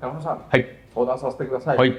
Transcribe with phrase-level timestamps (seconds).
[0.00, 0.66] 山野さん、はい。
[0.94, 1.76] 相談させてください。
[1.76, 1.98] はい。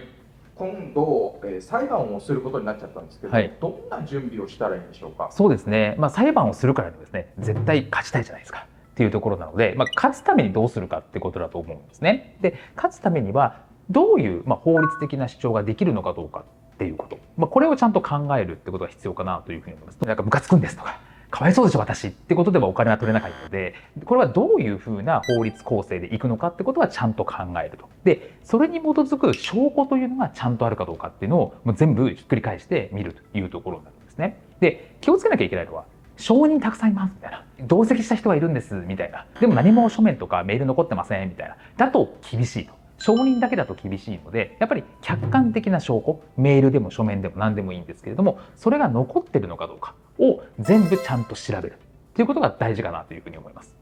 [0.55, 5.29] 今度、えー裁判をすることになっちゃったんですけど、はいどんな準備をしたらいいんでしょうか？
[5.31, 5.95] そうですね。
[5.97, 8.67] まあ裁判をするからですね、絶対勝ちたいじゃないですか。
[8.91, 12.37] っていうところなので、まあ勝つためにどうするかってことだと思うんですね。
[12.41, 17.17] で、勝つためにはどういうまあ法律的な主張ができるのかどうかっていうこと。
[17.37, 19.99] まあこれをちゃんと考えるってことが必要かなというふうに思います。
[20.05, 20.99] なんかムカつくんですとか。
[21.29, 23.75] かわいそうでしょ私ってことではお金は取れなかったので
[24.05, 27.33] これはどういうふうな法律構成でいくのかってことはちゃんと考
[27.63, 27.87] えると。
[28.03, 34.39] でそれに基づく証拠というのがちゃんとあるかどうかっていうのをもう全部ひっくり返して見るというところなんですね。
[34.59, 35.85] で気をつけなきゃいけないのは
[36.17, 49.95] 証人たくさんいますみたいな同席した人がいるんですみたいなでも何も書面とかメール残ってませんみたいなだと厳しいと証人だけだと厳しいのでやっぱり客観的な証拠メールでも書面でも何でもいいんですけれどもそれが残ってるのかどうか。
[50.19, 51.73] を全部ちゃんと調べる。
[51.73, 53.73] っていうことが大事かなというふうに思います。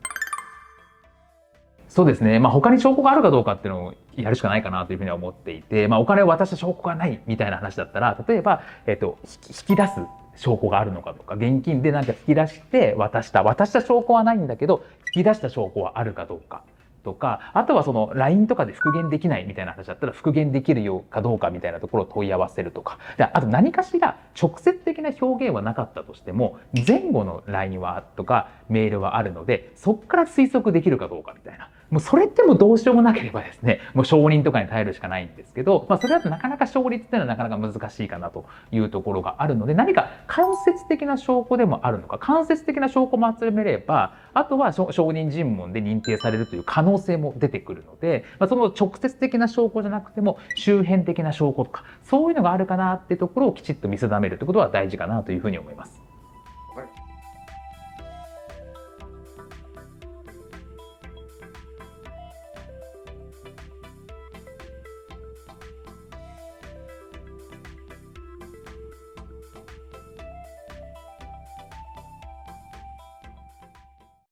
[1.89, 9.93] そうですね、まあ、他に証拠があるかどうかっていうのをやるしかないかなというふうには思っていて、まあ、お金を渡した証拠がないみたいな話だったら例えば、えっと、引き出す
[10.35, 13.41] 証拠があるのかとか現金でなんか引き出して渡した。
[13.41, 14.83] 渡した証拠はないんだけど
[15.15, 16.61] 引き出した証拠はあるかどうか。
[17.07, 22.99] とかあとはその LINE とかで復元できないみたいな話だったら復元できるようかどうかみたいなところを問い合わせるとか。
[23.17, 31.69] あと何かしら直接的な表現はなかったとしても前後の LINE はとかメールはあるのでそこから推測できるかどうかみたいな。
[31.89, 56.06] もうそれってもどうしようもなければですねもう証人とかに頼るしかないんですけど、まあ、それだとなかなか証立っていうのはなかなか難しいかなというところがあるので何か間接的な証拠でもあるのか間接的な証拠も集めればあとは証証人尋問で認定されるという可能性も出てくるので、まあ、その直接的な証拠じゃなくても周辺的な証拠とかそういうのがあるかなってところをきちっと見定めるということは大事かなというふうに思います。